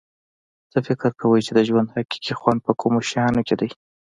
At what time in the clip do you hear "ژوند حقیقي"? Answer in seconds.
1.67-2.33